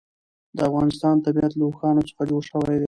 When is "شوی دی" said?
2.49-2.79